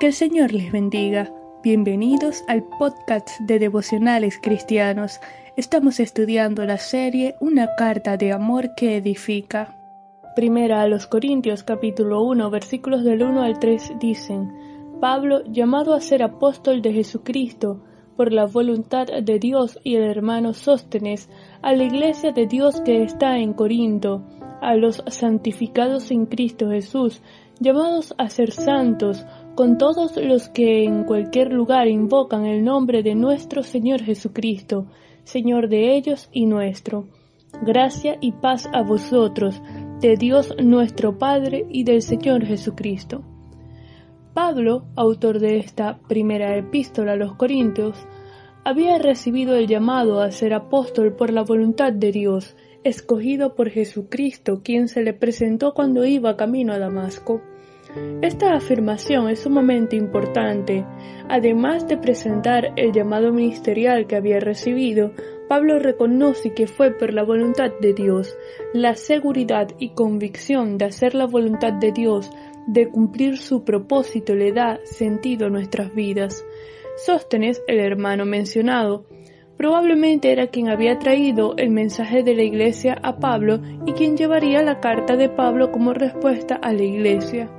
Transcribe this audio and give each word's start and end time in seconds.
Que 0.00 0.06
el 0.06 0.14
Señor 0.14 0.54
les 0.54 0.72
bendiga. 0.72 1.30
Bienvenidos 1.62 2.42
al 2.48 2.64
podcast 2.78 3.38
de 3.40 3.58
devocionales 3.58 4.38
cristianos. 4.42 5.20
Estamos 5.58 6.00
estudiando 6.00 6.64
la 6.64 6.78
serie 6.78 7.34
Una 7.38 7.74
carta 7.76 8.16
de 8.16 8.32
amor 8.32 8.74
que 8.74 8.96
edifica. 8.96 9.76
Primera 10.34 10.80
a 10.80 10.88
los 10.88 11.06
Corintios 11.06 11.64
capítulo 11.64 12.22
1 12.22 12.48
versículos 12.48 13.04
del 13.04 13.22
1 13.22 13.42
al 13.42 13.58
3 13.58 13.92
dicen, 14.00 14.50
Pablo, 15.02 15.44
llamado 15.44 15.92
a 15.92 16.00
ser 16.00 16.22
apóstol 16.22 16.80
de 16.80 16.94
Jesucristo, 16.94 17.82
por 18.16 18.32
la 18.32 18.46
voluntad 18.46 19.06
de 19.06 19.38
Dios 19.38 19.78
y 19.84 19.96
el 19.96 20.04
hermano 20.04 20.54
Sóstenes, 20.54 21.28
a 21.60 21.74
la 21.74 21.84
iglesia 21.84 22.32
de 22.32 22.46
Dios 22.46 22.80
que 22.80 23.02
está 23.02 23.36
en 23.36 23.52
Corinto, 23.52 24.24
a 24.62 24.76
los 24.76 25.04
santificados 25.08 26.10
en 26.10 26.24
Cristo 26.24 26.70
Jesús, 26.70 27.20
llamados 27.60 28.14
a 28.16 28.30
ser 28.30 28.52
santos, 28.52 29.26
con 29.60 29.76
todos 29.76 30.16
los 30.16 30.48
que 30.48 30.84
en 30.84 31.04
cualquier 31.04 31.52
lugar 31.52 31.86
invocan 31.86 32.46
el 32.46 32.64
nombre 32.64 33.02
de 33.02 33.14
nuestro 33.14 33.62
Señor 33.62 34.00
Jesucristo, 34.00 34.86
Señor 35.24 35.68
de 35.68 35.94
ellos 35.96 36.30
y 36.32 36.46
nuestro. 36.46 37.08
Gracia 37.60 38.16
y 38.22 38.32
paz 38.32 38.70
a 38.72 38.80
vosotros, 38.80 39.60
de 40.00 40.16
Dios 40.16 40.54
nuestro 40.64 41.18
Padre 41.18 41.66
y 41.68 41.84
del 41.84 42.00
Señor 42.00 42.46
Jesucristo. 42.46 43.22
Pablo, 44.32 44.84
autor 44.96 45.40
de 45.40 45.58
esta 45.58 45.98
primera 46.08 46.56
epístola 46.56 47.12
a 47.12 47.16
los 47.16 47.34
Corintios, 47.34 47.98
había 48.64 48.96
recibido 48.96 49.56
el 49.56 49.66
llamado 49.66 50.22
a 50.22 50.30
ser 50.30 50.54
apóstol 50.54 51.12
por 51.12 51.34
la 51.34 51.42
voluntad 51.42 51.92
de 51.92 52.12
Dios, 52.12 52.56
escogido 52.82 53.54
por 53.54 53.68
Jesucristo, 53.68 54.62
quien 54.64 54.88
se 54.88 55.02
le 55.02 55.12
presentó 55.12 55.74
cuando 55.74 56.06
iba 56.06 56.38
camino 56.38 56.72
a 56.72 56.78
Damasco. 56.78 57.42
Esta 58.22 58.54
afirmación 58.54 59.28
es 59.28 59.40
sumamente 59.40 59.96
importante. 59.96 60.84
Además 61.28 61.88
de 61.88 61.96
presentar 61.96 62.72
el 62.76 62.92
llamado 62.92 63.32
ministerial 63.32 64.06
que 64.06 64.16
había 64.16 64.40
recibido, 64.40 65.12
Pablo 65.48 65.78
reconoce 65.78 66.54
que 66.54 66.68
fue 66.68 66.92
por 66.92 67.12
la 67.12 67.24
voluntad 67.24 67.72
de 67.80 67.92
Dios. 67.92 68.36
La 68.72 68.94
seguridad 68.94 69.68
y 69.78 69.90
convicción 69.94 70.78
de 70.78 70.84
hacer 70.84 71.14
la 71.14 71.26
voluntad 71.26 71.72
de 71.72 71.90
Dios, 71.90 72.30
de 72.66 72.88
cumplir 72.88 73.38
su 73.38 73.64
propósito, 73.64 74.34
le 74.34 74.52
da 74.52 74.78
sentido 74.84 75.46
a 75.46 75.50
nuestras 75.50 75.92
vidas. 75.92 76.44
Sóstenes, 77.04 77.62
el 77.66 77.80
hermano 77.80 78.26
mencionado, 78.26 79.06
probablemente 79.56 80.30
era 80.30 80.46
quien 80.46 80.68
había 80.68 80.98
traído 80.98 81.54
el 81.56 81.70
mensaje 81.70 82.22
de 82.22 82.34
la 82.34 82.42
iglesia 82.42 82.96
a 83.02 83.16
Pablo 83.16 83.60
y 83.86 83.92
quien 83.92 84.16
llevaría 84.16 84.62
la 84.62 84.80
carta 84.80 85.16
de 85.16 85.28
Pablo 85.28 85.72
como 85.72 85.92
respuesta 85.92 86.54
a 86.54 86.72
la 86.72 86.82
iglesia. 86.82 87.50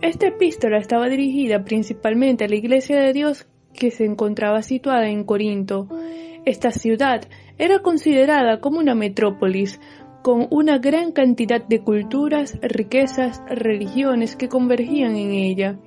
Esta 0.00 0.28
epístola 0.28 0.78
estaba 0.78 1.08
dirigida 1.08 1.64
principalmente 1.64 2.44
a 2.44 2.48
la 2.48 2.54
Iglesia 2.54 3.00
de 3.00 3.12
Dios 3.12 3.48
que 3.74 3.90
se 3.90 4.04
encontraba 4.04 4.62
situada 4.62 5.08
en 5.08 5.24
Corinto. 5.24 5.88
Esta 6.44 6.70
ciudad 6.70 7.22
era 7.58 7.80
considerada 7.80 8.60
como 8.60 8.78
una 8.78 8.94
metrópolis, 8.94 9.80
con 10.22 10.46
una 10.50 10.78
gran 10.78 11.10
cantidad 11.10 11.66
de 11.66 11.80
culturas, 11.80 12.58
riquezas, 12.62 13.42
religiones 13.48 14.36
que 14.36 14.48
convergían 14.48 15.16
en 15.16 15.32
ella. 15.32 15.78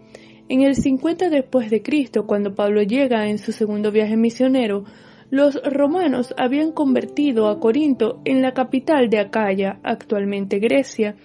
En 0.50 0.62
el 0.62 0.76
50 0.76 1.30
después 1.30 1.70
de 1.70 1.82
Cristo, 1.82 2.28
cuando 2.28 2.54
Pablo 2.54 2.82
llega 2.82 3.30
en 3.30 3.38
su 3.38 3.54
segundo 3.54 3.92
viaje 3.92 4.18
misionero, 4.18 4.84
los 5.30 5.62
romanos 5.64 6.34
habían 6.38 6.74
convertido 6.74 7.48
a 7.48 7.62
Corinto 7.62 8.20
en 8.26 8.42
la 8.42 8.54
capital 8.54 9.10
de 9.10 9.20
Acaya, 9.20 9.80
actualmente 9.84 10.60
Grecia, 10.60 11.16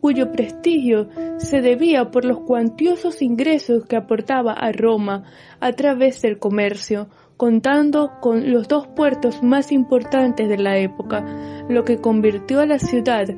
cuyo 0.00 0.32
prestigio 0.32 1.08
se 1.38 1.60
debía 1.60 2.10
por 2.10 2.24
los 2.24 2.40
cuantiosos 2.40 3.22
ingresos 3.22 3.84
que 3.86 3.96
aportaba 3.96 4.52
a 4.52 4.72
Roma 4.72 5.24
a 5.60 5.72
través 5.72 6.22
del 6.22 6.38
comercio, 6.38 7.08
contando 7.36 8.12
con 8.20 8.52
los 8.52 8.68
dos 8.68 8.86
puertos 8.88 9.42
más 9.42 9.70
importantes 9.72 10.48
de 10.48 10.58
la 10.58 10.78
época, 10.78 11.24
lo 11.68 11.84
que 11.84 11.98
convirtió 11.98 12.60
a 12.60 12.66
la 12.66 12.78
ciudad 12.78 13.28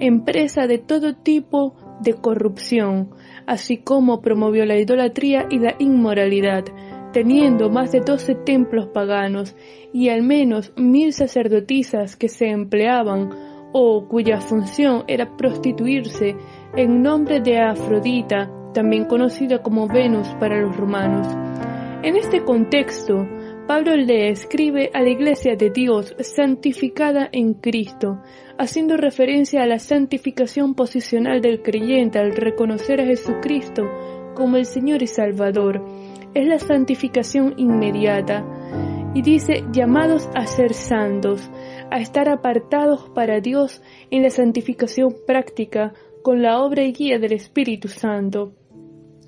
en 0.00 0.24
presa 0.24 0.66
de 0.66 0.78
todo 0.78 1.14
tipo 1.14 1.74
de 2.00 2.14
corrupción, 2.14 3.10
así 3.46 3.78
como 3.78 4.20
promovió 4.20 4.64
la 4.64 4.78
idolatría 4.78 5.46
y 5.50 5.58
la 5.58 5.74
inmoralidad, 5.78 6.64
teniendo 7.12 7.70
más 7.70 7.90
de 7.90 8.00
doce 8.00 8.34
templos 8.34 8.86
paganos 8.86 9.56
y 9.92 10.10
al 10.10 10.22
menos 10.22 10.72
mil 10.76 11.12
sacerdotisas 11.12 12.16
que 12.16 12.28
se 12.28 12.48
empleaban 12.50 13.30
o 13.72 14.06
cuya 14.08 14.40
función 14.40 15.04
era 15.06 15.36
prostituirse 15.36 16.36
en 16.76 17.02
nombre 17.02 17.40
de 17.40 17.58
Afrodita, 17.58 18.50
también 18.72 19.04
conocida 19.06 19.62
como 19.62 19.88
Venus 19.88 20.28
para 20.40 20.60
los 20.60 20.76
romanos. 20.76 21.26
En 22.02 22.16
este 22.16 22.44
contexto, 22.44 23.26
Pablo 23.66 23.96
le 23.96 24.30
escribe 24.30 24.90
a 24.94 25.02
la 25.02 25.10
Iglesia 25.10 25.54
de 25.54 25.68
Dios 25.70 26.14
santificada 26.20 27.28
en 27.32 27.54
Cristo, 27.54 28.22
haciendo 28.56 28.96
referencia 28.96 29.62
a 29.62 29.66
la 29.66 29.78
santificación 29.78 30.74
posicional 30.74 31.42
del 31.42 31.60
creyente 31.60 32.18
al 32.18 32.34
reconocer 32.34 33.00
a 33.00 33.04
Jesucristo 33.04 33.84
como 34.34 34.56
el 34.56 34.64
Señor 34.64 35.02
y 35.02 35.06
Salvador. 35.06 35.84
Es 36.32 36.46
la 36.46 36.58
santificación 36.58 37.54
inmediata. 37.58 38.46
Y 39.14 39.22
dice, 39.22 39.64
llamados 39.72 40.30
a 40.34 40.46
ser 40.46 40.72
santos, 40.72 41.50
a 41.90 42.00
estar 42.00 42.28
apartados 42.28 43.08
para 43.14 43.40
Dios 43.40 43.82
en 44.10 44.22
la 44.22 44.30
santificación 44.30 45.14
práctica 45.26 45.94
con 46.22 46.42
la 46.42 46.62
obra 46.62 46.82
y 46.84 46.92
guía 46.92 47.18
del 47.18 47.32
Espíritu 47.32 47.88
Santo. 47.88 48.52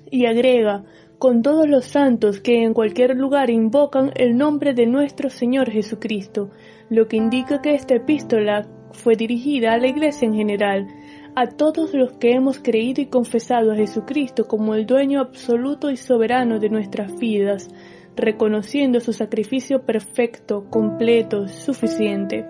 Y 0.09 0.25
agrega, 0.25 0.83
con 1.17 1.41
todos 1.41 1.67
los 1.67 1.85
santos 1.85 2.39
que 2.39 2.63
en 2.63 2.73
cualquier 2.73 3.15
lugar 3.15 3.49
invocan 3.49 4.11
el 4.15 4.35
nombre 4.35 4.73
de 4.73 4.87
nuestro 4.87 5.29
Señor 5.29 5.69
Jesucristo, 5.69 6.49
lo 6.89 7.07
que 7.07 7.17
indica 7.17 7.61
que 7.61 7.75
esta 7.75 7.95
epístola 7.95 8.67
fue 8.91 9.15
dirigida 9.15 9.73
a 9.73 9.77
la 9.77 9.87
Iglesia 9.87 10.27
en 10.27 10.33
general, 10.33 10.87
a 11.35 11.47
todos 11.47 11.93
los 11.93 12.13
que 12.13 12.31
hemos 12.31 12.59
creído 12.59 13.01
y 13.01 13.05
confesado 13.05 13.71
a 13.71 13.75
Jesucristo 13.75 14.47
como 14.47 14.75
el 14.75 14.85
dueño 14.85 15.21
absoluto 15.21 15.89
y 15.89 15.97
soberano 15.97 16.59
de 16.59 16.69
nuestras 16.69 17.17
vidas, 17.17 17.69
reconociendo 18.15 18.99
su 18.99 19.13
sacrificio 19.13 19.85
perfecto, 19.85 20.69
completo, 20.69 21.47
suficiente. 21.47 22.45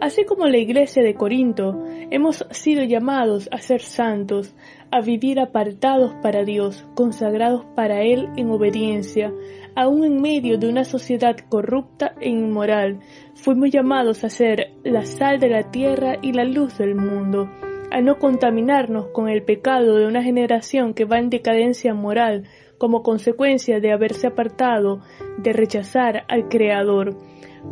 Así 0.00 0.24
como 0.24 0.46
la 0.46 0.56
iglesia 0.56 1.02
de 1.02 1.14
Corinto, 1.14 1.84
hemos 2.10 2.46
sido 2.52 2.82
llamados 2.84 3.50
a 3.52 3.58
ser 3.58 3.82
santos, 3.82 4.54
a 4.90 5.02
vivir 5.02 5.38
apartados 5.38 6.14
para 6.22 6.42
Dios, 6.42 6.86
consagrados 6.94 7.66
para 7.76 8.02
Él 8.02 8.30
en 8.36 8.50
obediencia, 8.50 9.30
aun 9.76 10.04
en 10.04 10.22
medio 10.22 10.56
de 10.56 10.70
una 10.70 10.84
sociedad 10.84 11.36
corrupta 11.50 12.14
e 12.18 12.30
inmoral. 12.30 13.00
Fuimos 13.34 13.70
llamados 13.70 14.24
a 14.24 14.30
ser 14.30 14.72
la 14.84 15.04
sal 15.04 15.38
de 15.38 15.50
la 15.50 15.70
tierra 15.70 16.16
y 16.22 16.32
la 16.32 16.44
luz 16.44 16.78
del 16.78 16.94
mundo, 16.94 17.50
a 17.90 18.00
no 18.00 18.18
contaminarnos 18.18 19.08
con 19.08 19.28
el 19.28 19.42
pecado 19.42 19.96
de 19.96 20.06
una 20.06 20.22
generación 20.22 20.94
que 20.94 21.04
va 21.04 21.18
en 21.18 21.28
decadencia 21.28 21.92
moral, 21.92 22.44
como 22.80 23.02
consecuencia 23.02 23.78
de 23.78 23.92
haberse 23.92 24.26
apartado, 24.26 25.00
de 25.36 25.52
rechazar 25.52 26.24
al 26.28 26.48
Creador. 26.48 27.14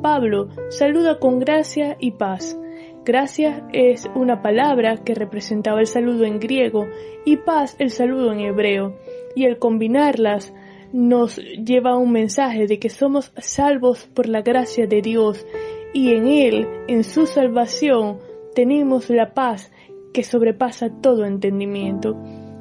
Pablo 0.02 0.50
saluda 0.68 1.18
con 1.18 1.38
gracia 1.38 1.96
y 1.98 2.10
paz. 2.10 2.60
Gracia 3.06 3.66
es 3.72 4.06
una 4.14 4.42
palabra 4.42 4.98
que 4.98 5.14
representaba 5.14 5.80
el 5.80 5.86
saludo 5.86 6.26
en 6.26 6.38
griego 6.38 6.86
y 7.24 7.38
paz 7.38 7.74
el 7.78 7.90
saludo 7.90 8.32
en 8.32 8.40
hebreo, 8.40 8.98
y 9.34 9.46
el 9.46 9.58
combinarlas 9.58 10.52
nos 10.92 11.38
lleva 11.38 11.92
a 11.92 11.96
un 11.96 12.12
mensaje 12.12 12.66
de 12.66 12.78
que 12.78 12.90
somos 12.90 13.32
salvos 13.38 14.04
por 14.14 14.28
la 14.28 14.42
gracia 14.42 14.86
de 14.86 15.00
Dios 15.00 15.46
y 15.94 16.12
en 16.12 16.26
Él, 16.26 16.68
en 16.86 17.02
su 17.02 17.24
salvación, 17.24 18.18
tenemos 18.54 19.08
la 19.08 19.32
paz 19.32 19.72
que 20.12 20.22
sobrepasa 20.22 20.90
todo 21.00 21.24
entendimiento. 21.24 22.14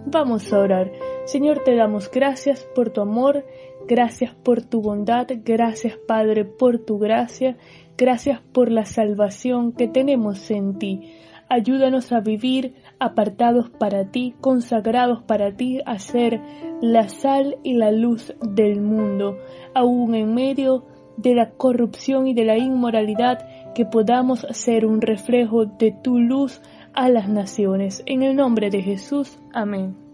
Vamos 0.05 0.53
a 0.53 0.59
orar. 0.59 1.16
Señor, 1.27 1.59
te 1.65 1.75
damos 1.75 2.09
gracias 2.09 2.63
por 2.73 2.89
tu 2.89 3.01
amor, 3.01 3.43
gracias 3.85 4.33
por 4.33 4.61
tu 4.61 4.81
bondad, 4.81 5.27
gracias 5.43 5.97
Padre 6.07 6.45
por 6.45 6.79
tu 6.79 6.99
gracia, 6.99 7.57
gracias 7.97 8.39
por 8.53 8.71
la 8.71 8.85
salvación 8.85 9.73
que 9.73 9.89
tenemos 9.89 10.49
en 10.51 10.79
ti. 10.79 11.11
Ayúdanos 11.49 12.13
a 12.13 12.21
vivir 12.21 12.75
apartados 12.97 13.69
para 13.69 14.09
ti, 14.09 14.35
consagrados 14.39 15.21
para 15.23 15.51
ti, 15.51 15.81
a 15.85 15.99
ser 15.99 16.39
la 16.81 17.09
sal 17.09 17.57
y 17.61 17.73
la 17.73 17.91
luz 17.91 18.33
del 18.41 18.79
mundo, 18.79 19.37
aún 19.75 20.15
en 20.15 20.33
medio 20.33 20.85
de 21.17 21.35
la 21.35 21.49
corrupción 21.49 22.27
y 22.27 22.35
de 22.35 22.45
la 22.45 22.57
inmoralidad, 22.57 23.73
que 23.75 23.83
podamos 23.85 24.47
ser 24.51 24.85
un 24.85 25.01
reflejo 25.01 25.65
de 25.65 25.91
tu 25.91 26.19
luz 26.19 26.61
a 26.93 27.09
las 27.09 27.27
naciones. 27.27 28.01
En 28.05 28.23
el 28.23 28.33
nombre 28.33 28.69
de 28.69 28.81
Jesús. 28.81 29.37
Amén. 29.51 30.06